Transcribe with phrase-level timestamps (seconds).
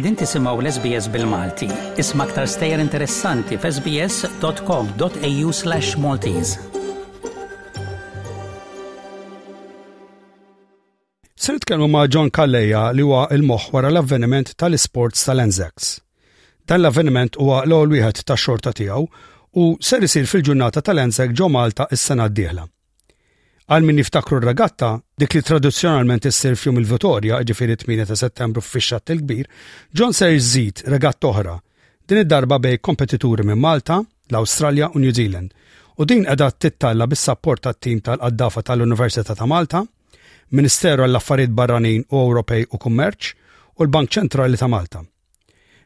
[0.00, 1.66] Edin tisimaw l-SBS bil-Malti.
[2.00, 6.54] Isma aktar stejjer interessanti f'sbs.com.au slash Maltese.
[11.44, 15.92] Sir tkellmu ma' John Kalleja li huwa il-moħħ wara l-avveniment tal-Sports tal enzex
[16.64, 19.04] Dan l-avveniment huwa l-ewwel wieħed tax-xorta tiegħu
[19.60, 22.64] u ser isir fil-ġurnata tal enzex ġo Malta is-sena d-dieħla.
[23.70, 28.62] Għal min niftakru r-ragatta, dik li tradizzjonalment issir fjum il vittoria ġifiri 8 ta' settembru
[28.64, 29.46] f-fisċat il-kbir,
[29.94, 31.52] John ser żid ragatta oħra,
[32.10, 34.00] din id-darba bej kompetituri minn Malta,
[34.32, 35.54] l-Awstralja u New Zealand.
[36.02, 39.84] U din qiegħda tittalla bis-sapport tat-tim tal-qaddafa tal-Università ta' Malta,
[40.50, 43.30] Ministeru għall-Affarijiet Barranin u Ewropej u Kummerċ
[43.78, 45.04] u l-Bank Ċentrali ta' Malta.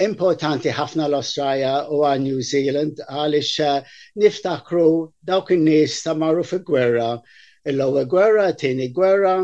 [0.00, 3.82] importanti ħafna l-Australia u għal New Zealand għalix uh,
[4.22, 4.84] niftakru
[5.32, 7.10] dawk il-nis ta' marru fi gwerra,
[7.68, 9.34] il-lowa gwerra, tini gwerra,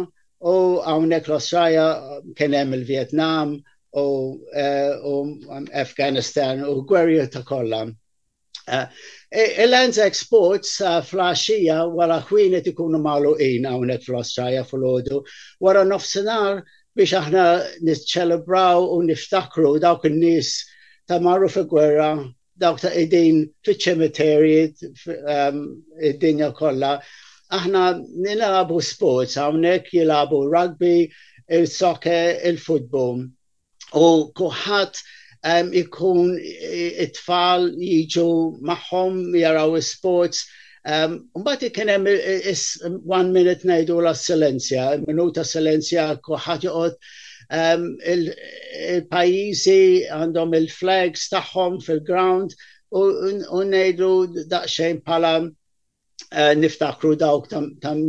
[0.41, 3.53] u għawnek l-Australia uh, kienem il-Vietnam
[3.92, 5.14] u, uh, u
[5.58, 7.92] um, Afghanistan u gwerri ta' kollam.
[8.66, 8.86] Uh,
[9.30, 15.18] Eh, Il-Lands Exports eh, flasġija wara kwinet ikunu maluqin hawnhekk fl australia fl ħodu
[15.60, 16.62] wara nofsinhar
[16.96, 17.42] biex aħna
[17.90, 20.54] niċċelebraw u niftakru dawk in nis,
[21.04, 22.08] ta' marru fi gwerra
[22.64, 24.64] dawk ta' id-din fiċ-ċemeterji
[25.12, 25.60] ehm,
[26.08, 26.94] id-dinja kollha.
[27.52, 27.82] Aħna
[28.28, 31.04] nilabu sports hawnhekk jilabu rugby,
[31.52, 33.26] il-soccer, il-futbol.
[33.92, 34.08] U
[34.40, 35.04] kuħat
[35.44, 40.44] ikun it-tfal jiġu magħhom jaraw sports
[40.89, 42.06] Mbagħad ikien hemm
[43.05, 46.64] one minute ngħidu la silenzja, minuta silenzja kulħadd
[47.50, 52.54] um, il-pajjiżi għandhom il-flags tagħhom fil-ground
[52.97, 53.03] u
[53.69, 55.50] ngħidu daqsxejn bħala e,
[56.56, 58.06] niftakru dawk Tam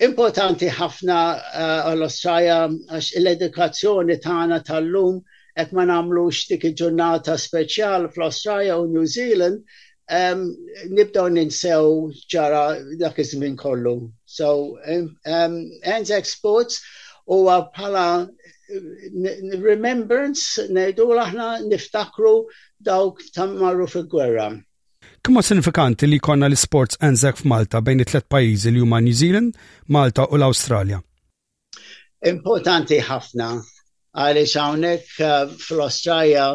[0.00, 1.40] Importanti ħafna e,
[1.88, 5.18] għall australia għax l-edukazzjoni tagħna tal-lum
[5.58, 9.62] et ma nagħmlux dik il-ġurnata speċjal fl australia u New Zealand,
[10.20, 10.44] um,
[10.94, 12.64] nibdaw ninsew ġara
[13.00, 13.96] dak iż-żmien kollu.
[14.24, 16.80] So, um, um, Anzac Sports
[17.26, 18.88] u bħala eh,
[19.64, 22.36] remembrance nejdu laħna niftakru
[22.78, 24.50] dawk tam marru fil-gwerra.
[25.24, 29.56] Kma sinifikanti li konna l-sports Anzac f'Malta bejn it-tlet pajjiżi li huma New Zealand,
[29.88, 31.02] Malta u l-Awstralja?
[32.30, 33.50] Importanti ħafna
[34.14, 36.46] għali xawnek uh, fl-Australia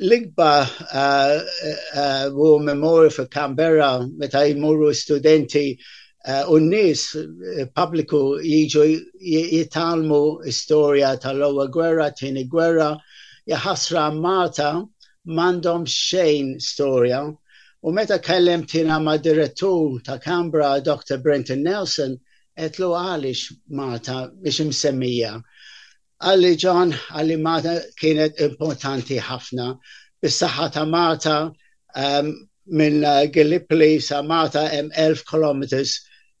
[0.00, 1.52] l ikba uh,
[1.96, 3.90] uh, u memori fi Canberra
[4.22, 5.70] meta jmurru studenti
[6.50, 7.00] u n-nis
[7.78, 8.80] publiku jiġu
[9.22, 12.88] jitalmu istoria tal-lowa gwerra, tini gwerra,
[13.46, 14.72] jahasra Malta
[15.38, 17.20] mandom xejn storja.
[17.82, 21.22] U meta kellem tina ma' direttur ta' Canberra, Dr.
[21.22, 22.18] Brenton Nelson,
[22.58, 25.36] etlu għalix Malta biex msemmija
[26.24, 29.74] għalli ġon għalli Marta kienet importanti ħafna.
[30.22, 32.30] Bissaħħa ta' Marta um,
[32.66, 35.84] minn eh, Gallipoli sa' Marta hemm 11 km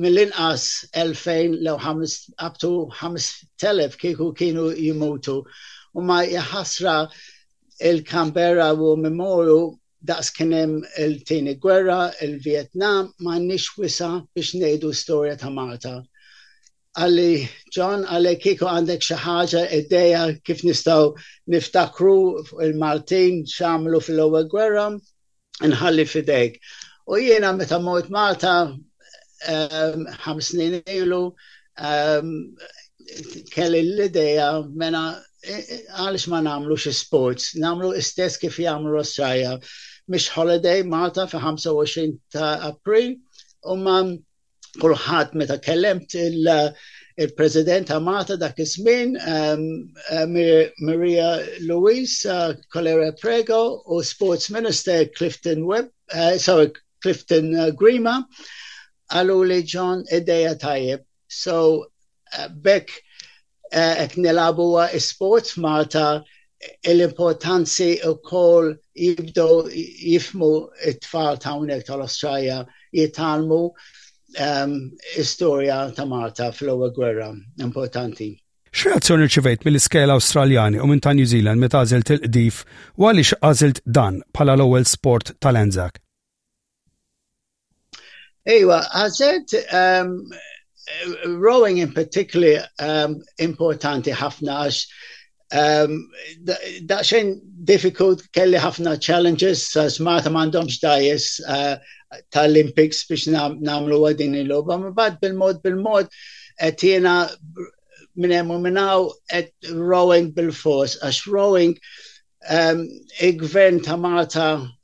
[0.00, 1.78] mill-inqas 2000 lew
[2.46, 5.34] up to 5000 kieku kienu jimutu
[5.98, 6.94] u ma jħasra
[7.90, 9.58] il-Kambera u Memoru
[10.10, 10.72] daqs kienem
[11.04, 15.94] il-tini gwerra, il-Vietnam, ma nix wisa biex nejdu storja ta' Malta.
[16.96, 17.46] Għalli,
[17.76, 21.10] John, għalli kieku għandek xaħġa id-deja kif nistaw
[21.52, 22.16] niftakru
[22.64, 24.88] il-Maltin xamlu fil owe gwerra,
[25.72, 26.60] nħalli fidejk.
[27.12, 28.54] U jiena meta mort Malta
[29.48, 31.34] Um, ħam ilu
[31.80, 32.30] um,
[33.54, 35.02] kelli l-ideja mena
[35.40, 39.54] e, e, għalix ma namlu xie sports, namlu istess kif jamlu Australia.
[40.12, 43.16] Mish holiday Malta fi 25 ta' April,
[43.64, 43.96] umma
[44.80, 49.64] kullħat meta kellemt il-President ta' Malta dak ismin, um,
[50.12, 50.26] uh,
[50.84, 56.72] Maria Luis uh, Colera Prego u Sports Minister Clifton Webb, uh, sorry,
[57.02, 58.20] Clifton Grima,
[59.16, 61.04] għallu li ġon ideja tajjeb.
[61.26, 61.54] So,
[62.36, 62.96] eh, bekk
[63.72, 66.22] eh, ek nilabu sport Malta
[66.86, 70.50] l-importanzi u kol jibdo jifmu
[70.90, 73.72] it-tfal ta' unek tal-Australia jitalmu um,
[74.36, 74.74] ehm,
[75.16, 77.30] istorja ta' Malta fl-ewwel gwerra
[77.64, 78.34] importanti.
[78.74, 82.60] X'reazzjoni ċivejt mill-iskela Awstraljani u minn ta' New Zealand meta għażilt il-qdif
[82.98, 86.02] u għaliex għażilt dan bħala l-ewwel sport tal-Enzak?
[88.48, 90.28] Iwa, I said um,
[91.26, 94.78] rowing in particular um, importanti ħafna għax
[95.60, 95.98] um,
[96.88, 97.32] daċen
[97.72, 101.76] difficult kelli ħafna challenges għax mata mandomx dajes uh,
[102.32, 106.08] tal-Olympics biex nam, namlu għadin il-loba, ma bad bil-mod bil-mod
[106.60, 107.18] et jena
[108.16, 108.76] minnem
[109.40, 111.76] et rowing bil force as rowing
[112.48, 112.86] um,
[113.20, 113.82] il-gvern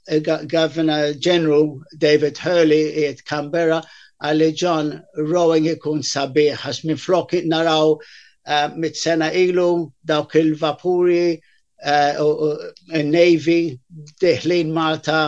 [0.09, 3.81] Uh, Governor General David Hurley at Canberra
[4.23, 4.91] għalli John
[5.33, 9.65] Rowing ikun sabiħ għax minn flok naraw uh, mit-sena ilu
[10.11, 13.75] dawk il-vapuri uh, il-Navy
[14.23, 15.19] diħlin Malta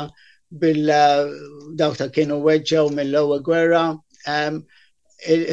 [0.62, 1.26] bil uh,
[1.82, 3.82] dawk ta' kienu weġġew mill-ewwel gwerra.
[4.38, 4.62] Um,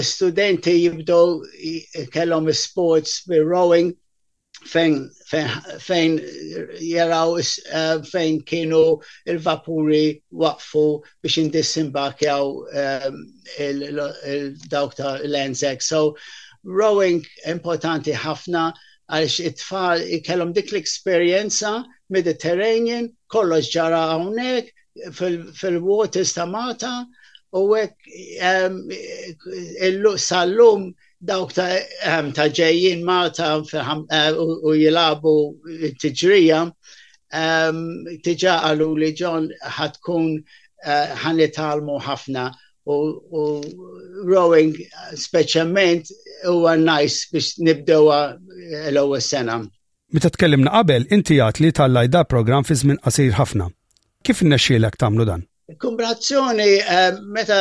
[0.06, 1.42] studenti jibdow
[2.64, 3.96] sports bil-rowing
[4.70, 4.96] fejn
[5.88, 6.16] fejn
[6.82, 7.38] jaraw
[7.76, 8.86] uh, fejn kienu
[9.32, 10.86] il-vapuri waqfu
[11.24, 12.46] biex indissimbakjaw
[12.84, 13.20] ehm,
[13.68, 15.82] il-dawk ta' l-Enzek.
[15.86, 16.16] So
[16.82, 17.22] rowing
[17.56, 18.66] importanti ħafna
[19.12, 21.78] għalix it-tfal kellhom dik l experienza
[22.18, 24.74] Mediterranean, kollox ġara għonek
[25.14, 26.98] fil-waters ta' Malta
[27.56, 28.14] u hekk
[28.44, 30.90] um, sal-lum
[31.28, 31.74] dawk ta'
[32.10, 35.34] ehm, ġejjin Malta eh, u jilabu
[35.82, 36.62] t-tiġrija,
[38.26, 42.50] tiġa ehm, għallu li ġon ħatkun eh, ħanitalmu ħafna
[42.86, 42.96] u
[44.30, 44.76] rowing
[45.18, 46.12] speċjalment
[46.52, 48.18] huwa nice biex nibdewa
[48.92, 49.56] l-ewwel sena.
[50.14, 53.72] Meta tkellimna qabel, inti għat li tal da' program fi żmien qasir ħafna.
[54.26, 55.48] Kif innexxielek tagħmlu dan?
[55.82, 57.60] Kumbrazzjoni eh, meta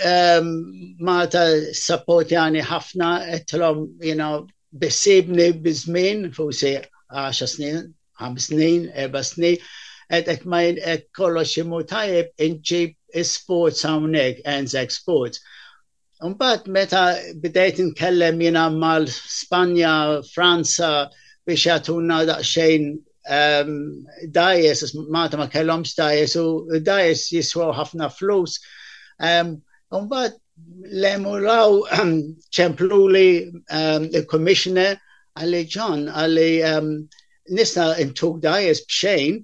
[0.00, 6.72] Ehm, Malta jani ħafna, etlom, you know, bisibni bizmin, fusi
[7.12, 9.58] 10 snin, 5 snin, 4 snin,
[10.10, 15.40] et et ma et kollox imur tajib inġib sports hawnhekk, NZEC Sports.
[16.22, 21.10] Unbat meta bdejt nkellem jina mal Spanja, Franza
[21.46, 28.56] biex jatuna daqxejn um, ehm, dajes, mata ma kellhomx dajes u dajes jiswaw ħafna flus.
[29.20, 29.60] Um,
[29.92, 30.36] Umbat
[31.02, 32.10] l-emulaw ehm,
[32.54, 33.30] ċemplu li
[33.74, 34.98] ehm, il-commissioner
[35.38, 36.90] għalli ġon għalli ehm,
[37.58, 39.40] nisna intuk dajes bxejn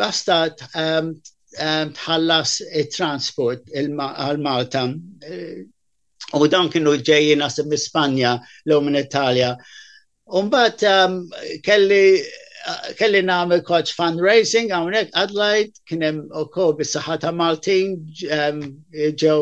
[0.00, 4.84] basta tħallas il-transport għal-Malta.
[5.26, 5.60] Eh,
[6.38, 9.52] u dan kienu ġeji nasib Spanja l-għum Italja.
[10.40, 10.84] Umbat
[11.66, 12.04] kelli
[12.98, 17.94] kelli namel koċ fundraising għawnek għadlajt kienem u ko bis-saħħa ta' Maltin
[19.22, 19.38] ġew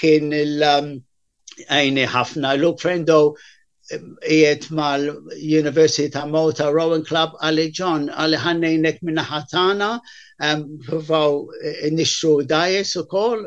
[0.00, 2.56] kien il-għajni ħafna.
[2.58, 3.34] Luke Frendo
[3.92, 9.88] jiet mal-University ta' Malta Rowing Club għalli ġon għalli ħannejnek minna ħatana
[10.86, 11.44] provaw
[11.92, 13.42] nixxu dajes u kol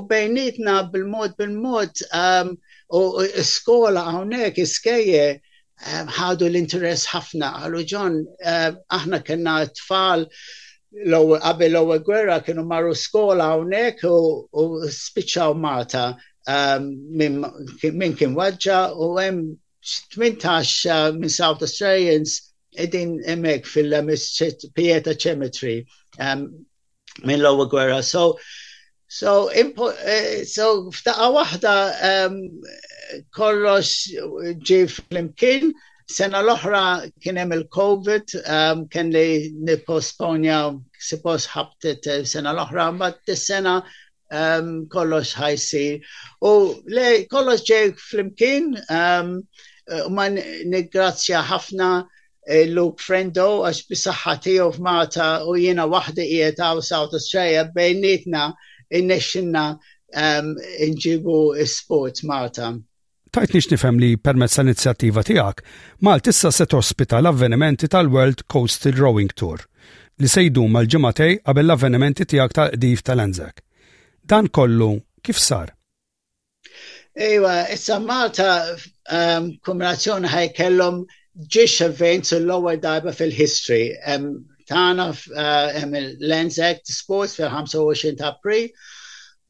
[0.00, 2.02] u bejnietna bil-mod bil-mod
[2.92, 3.04] u
[3.48, 5.24] skola għawnek iskeje
[6.18, 8.18] ħadu l-interess ħafna għallu ġon
[8.98, 10.26] aħna kena tfal
[11.08, 14.66] l-għabel l-għu gwerra kienu marru skola għawnek u
[14.98, 16.10] spiċaw Malta
[16.48, 19.52] Um, minn kien waġġa u hemm
[19.84, 20.40] 18
[20.90, 22.34] uh, minn South Australians
[22.76, 25.84] edin emmek fil-Pieta Cemetery
[26.18, 26.48] um,
[27.24, 28.02] minn l-Owa Gwerra.
[28.02, 28.38] So,
[29.06, 31.76] so, eh, so f'daqqa waħda
[32.10, 32.40] um,
[33.30, 34.10] kollox
[34.66, 35.70] ġi fl-imkien,
[36.10, 36.82] sena l-oħra
[37.22, 38.34] kien hemm il-COVID,
[38.90, 40.60] kien li nipposponja
[40.98, 43.78] suppost ħabtet eh, sena l-oħra, ma t-sena
[44.32, 45.82] um, kollox ħajsi.
[46.48, 46.52] U
[46.96, 49.36] le, kollox ġej flimkien, um,
[50.14, 56.84] ma nigrazzja ħafna eh, Luke Frendo, għax bisaxħati u f'mata u jena wahda jieta u
[56.86, 58.46] South Australia bejnietna
[58.92, 59.66] innexxinna
[60.14, 60.52] um,
[60.86, 62.70] inġibu sport Malta.
[63.32, 65.62] Tajt nix nifem li permezz l-inizjattiva tijak,
[66.04, 69.66] Malta issa se tospita l-avvenimenti tal-World Coastal Rowing Tour
[70.22, 73.64] li sejdu mal-ġematej qabel l-avvenimenti tijak tal-qdif tal-Anzac
[74.26, 75.68] dan kollu kif sar?
[77.14, 78.74] Ewa, issa Malta
[79.10, 81.02] um, kumrazzjoni ħaj kellum
[81.36, 83.92] ġiex events l lower darba fil-history.
[83.92, 84.34] Um, ehm,
[84.66, 88.70] tana hemm eh, uh, l lens Act Sports fil-25 ta' April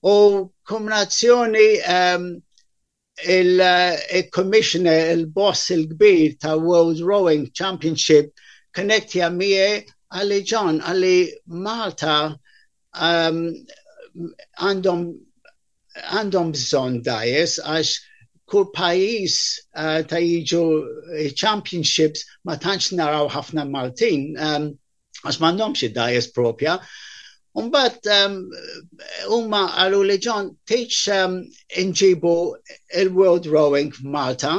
[0.02, 2.26] u kumrazzjoni um,
[3.22, 8.32] il-commissioner, uh, il il-boss il gbir ta' World Rowing Championship
[8.74, 9.66] konnektja għamie
[10.16, 11.14] għalli ġon, għalli
[11.66, 12.14] Malta
[12.96, 13.44] um,
[14.14, 15.02] għandhom
[16.16, 17.92] għandhom bżon dajes għax
[18.48, 19.36] kull pajis
[19.72, 20.62] uh, ta' jiġu
[21.16, 24.70] eh, championships ma tantx naraw ħafna Maltin um, ehm,
[25.24, 26.78] għax għandhom xie dajes propja.
[27.60, 28.40] Umbat ehm,
[29.36, 31.40] umma um, għalu li ġon teach um,
[31.80, 32.34] inġibu
[33.02, 34.56] il-World Rowing Malta,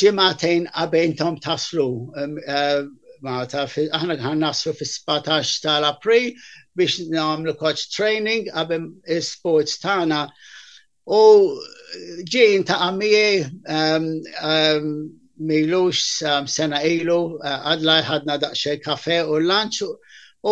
[0.00, 2.84] ġimatejn għabentom taslu um, uh,
[3.22, 6.32] Malta, aħna għan naslu fi 17 tal-April,
[6.74, 8.84] biex namlu koċ training għabem
[9.24, 10.22] sports tana
[11.04, 11.22] u
[12.32, 14.86] ġin ta' għamijie um,
[15.50, 19.90] milux um, sena ilu uh, għadla uh, ħadna daqxej kafe u lanċ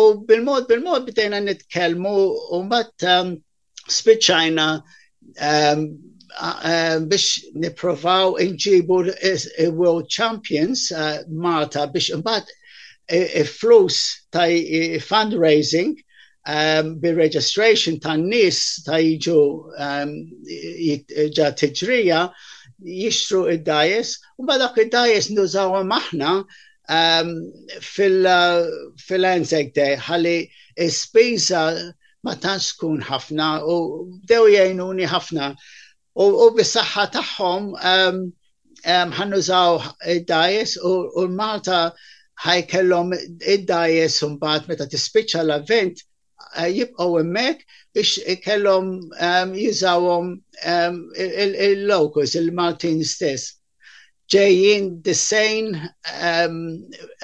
[0.01, 2.15] u bil-mod bil-mod bitejna nitkelmu
[2.55, 3.33] u mbatt um,
[3.97, 5.83] spiċajna um,
[6.43, 9.01] um, biex niprofaw inġibu
[9.73, 12.53] world champions uh, Malta biex mbatt
[13.57, 13.97] flus
[14.31, 14.47] ta'
[15.03, 15.97] fundraising
[16.45, 19.41] um, bil-registration ta' nis ta' jiġu
[19.77, 20.13] um,
[21.37, 22.21] ġa tiġrija
[22.81, 27.31] jixtru id-dajes, u badak id-dajes nużawa maħna um,
[27.81, 30.37] fil enzeg uh, fil ħalli
[30.85, 31.61] ispiża
[32.25, 33.77] ma tantx tkun ħafna u
[34.29, 35.51] dew jgħinuni ħafna.
[36.21, 38.19] U, u bis-saħħa tagħhom um,
[38.93, 41.89] um, ħannużaw um, id-dajes u, u Malta
[42.45, 46.01] ħajkellhom id-dajes mbagħad meta tispiċċa l-avvent
[46.55, 47.59] Eh, jibqaw immek
[47.95, 48.87] biex kellom
[49.27, 50.95] ehm, jizawom ehm,
[51.67, 53.53] il-locus, il-Maltin stess.
[54.35, 55.67] Ġejjin dissejn
[56.13, 56.59] ehm,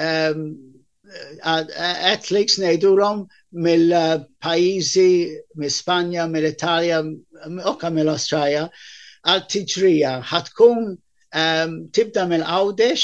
[0.05, 1.25] eh,
[2.13, 3.25] athletes nejdurom
[3.67, 5.11] mill eh, pajizi
[5.59, 6.99] mill-Spanja, mill-Italja,
[7.73, 8.67] oka mill-Australja,
[9.27, 10.93] għal tiġrija ħatkun
[11.91, 12.99] tibda mill-għawdex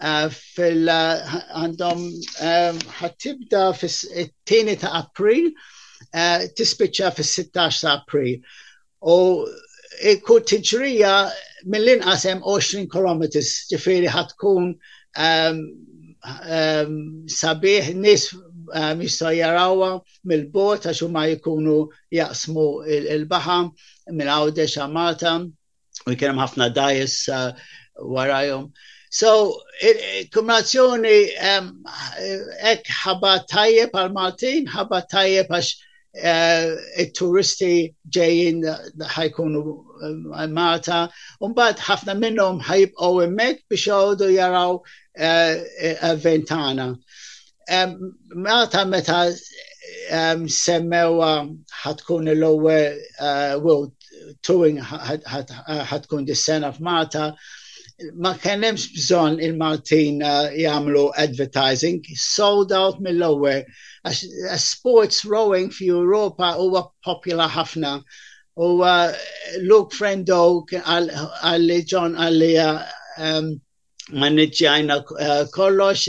[0.00, 0.32] Uh,
[0.64, 5.50] uh, għandhom um, ħattibda fis-2 ta' April
[6.16, 8.38] uh, tispiċċa fis-16 ta' April.
[9.04, 9.18] U
[10.14, 11.12] ikku tiġrija
[11.74, 13.28] mill-inqas hemm 20 km,
[13.74, 14.70] ġifieri ħatkun
[15.20, 15.60] um,
[16.58, 16.94] um,
[17.36, 18.26] sabiħ nies
[19.04, 19.90] jistgħu jarawha
[20.32, 21.76] mill-bot għax huma jkunu
[22.16, 22.64] jaqsmu
[22.96, 23.68] il-baħam
[24.16, 27.18] minn Għawdex Amata u kien hemm ħafna dajjes
[28.00, 28.70] warajhom.
[28.72, 28.80] Uh,
[29.10, 29.30] So,
[30.30, 31.14] kumrazzjoni
[32.72, 35.70] ek ħabba tajjeb għal Maltin, ħabba tajjeb għax
[36.14, 36.68] eh,
[37.04, 37.70] il-turisti
[38.06, 38.60] ġejjin
[39.16, 41.00] ħajkunu uh, Malta,
[41.42, 44.80] unbat ħafna minnom ħajib u hemmhekk biex għodu jaraw uh,
[45.18, 46.86] eh, ventana.
[48.46, 49.24] Malta meta
[50.46, 51.32] semmewa
[51.82, 52.78] ħatkun il-lowe,
[53.66, 53.90] well,
[54.46, 57.32] towing ħatkun dis-sena f'Malta.
[57.34, 57.34] Malta
[58.22, 63.64] ma kienemx bżon il-Maltin eh, jagħmlu advertising, sold out mill-ewwel.
[64.08, 64.18] Eh,
[64.58, 67.94] sports rowing fi Europa huwa popular ħafna.
[68.60, 69.16] U eh,
[69.64, 70.42] Luke Frendo
[70.82, 72.52] għalli John għalli
[74.20, 75.02] manniġġajna
[75.54, 76.08] kollox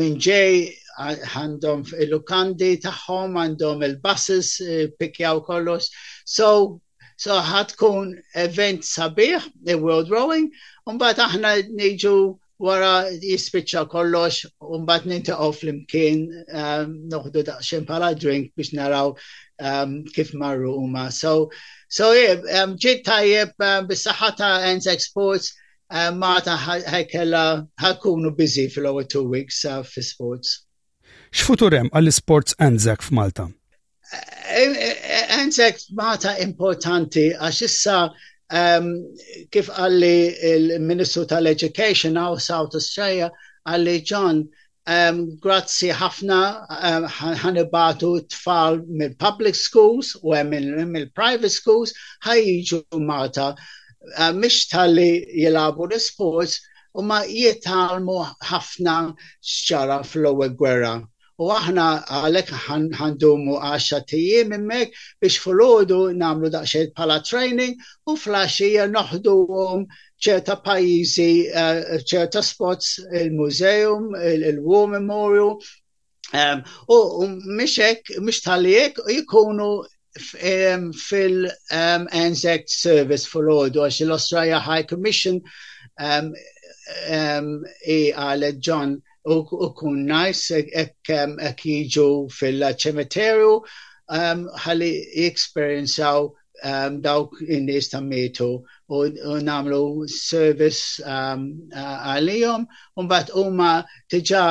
[0.00, 0.60] minn ġej
[1.00, 4.54] għandhom il-lukandi tagħhom għandhom il-buses
[5.00, 5.90] pikjaw kollox.
[6.28, 6.80] So
[7.20, 8.12] So ħatkun
[8.46, 10.46] event sabiħ, the world Rowing,
[10.88, 12.12] un-bat aħna nijġu
[12.64, 14.46] wara jispiċċa kollox
[14.78, 19.12] un-bat ninti fl kien um, ehm, noħdu daqxin pala drink biex naraw
[19.60, 21.08] um, kif marru huma.
[21.12, 21.50] So,
[21.92, 25.52] so yeah, um, ehm, ġit tajjeb um, bis-saħħa Sports
[25.92, 30.64] um mata ħekella ħakunu busy fil-over two weeks uh, fi sports.
[31.34, 33.50] X'futur hemm għall-sports Anzac f'Malta?
[34.10, 34.89] Eh, eh,
[35.50, 37.94] Insect mata importanti għax issa
[38.58, 38.84] um,
[39.56, 40.10] kif għalli
[40.50, 43.26] il-Ministru tal-Education għaw South Australia
[43.64, 44.44] għalli ġon um,
[44.96, 46.38] ehm, grazzi ħafna
[46.76, 47.08] ehm,
[47.42, 51.96] ħanibatu um, tfal mill public schools u mill mil private schools
[52.30, 56.60] ħajġu mata uh, mish tal-li jilabu l-sports
[56.94, 58.22] u ma jitalmu
[58.54, 60.98] ħafna xċara fl-ewwel gwerra
[61.40, 62.50] U aħna għalek
[62.98, 64.92] ħandumu għaxa tijiem immek
[65.24, 67.78] biex fuludu namlu daqxed pala training
[68.12, 69.86] u flasġija noħdu għom
[70.20, 74.10] ċerta pajizi, eh, ċerta spots, il-mużeum,
[74.50, 75.54] il-war memorial,
[76.36, 76.60] ehm,
[76.92, 76.98] u
[77.56, 79.70] mxek, mx talijek, jikunu
[80.20, 85.40] fil-Anzac ehm, ehm, Service fil-ħodu, għax l-Australia High Commission
[87.96, 90.98] i għalet John u kun najs ek
[91.62, 93.54] jiġu fil-ċemeterju
[94.64, 94.92] ħalli
[96.60, 98.50] um dawk in-nies ta' mietu
[98.92, 98.98] u
[99.42, 102.66] namlu service għalihom
[103.00, 103.72] u mbagħad huma
[104.12, 104.44] diġà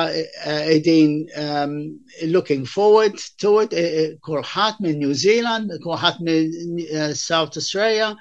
[1.44, 2.00] um
[2.34, 8.16] looking forward to it e, e, kulħadd minn New Zealand, kulħadd minn eh, South Australia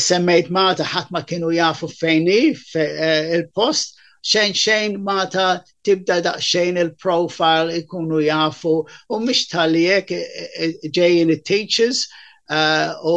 [0.08, 3.96] semmejt Malta ħat ma kienu jafu fejni eh, il-post
[4.32, 5.48] xejn xejn mata
[5.86, 8.74] tibda daqxejn il-profile ikunu jafu
[9.14, 10.22] u mish taliek e,
[10.64, 12.00] e, ġejn il-teachers
[12.58, 13.16] uh, u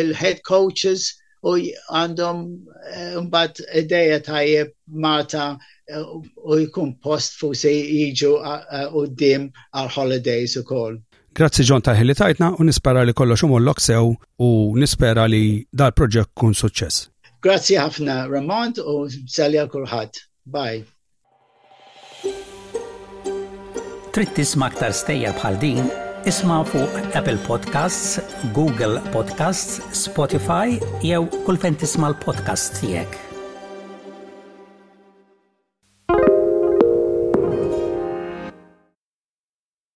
[0.00, 1.04] il-head coaches
[1.46, 1.52] u
[1.94, 4.72] għandhom e, mbat ideja tajjeb
[5.06, 5.46] mata
[6.44, 8.32] u jkun post fu se jiġu
[8.98, 10.98] u dim għal-holidays u kol.
[11.38, 14.10] Grazzi ġon taħi li tajtna u nispera li kollox lok sew
[14.46, 17.08] u nispera li dal-proġett kun suċċess.
[17.40, 19.04] Grazzi ħafna Ramont u
[19.38, 20.27] salja kulħadd.
[20.48, 20.84] Bye.
[24.16, 25.84] Trid tisma' aktar stejjer bħal din,
[26.30, 28.18] isma' fuq Apple Podcasts,
[28.56, 33.27] Google Podcasts, Spotify jew kull fejn tisma' l-podcast tiegħek.